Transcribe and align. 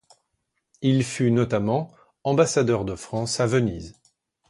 Il 0.81 1.03
fut 1.03 1.29
notamment 1.29 1.93
ambassadeur 2.23 2.85
de 2.85 2.95
France 2.95 3.39
à 3.39 3.45
Venise. 3.45 3.93